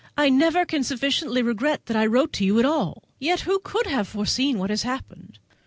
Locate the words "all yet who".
2.65-3.59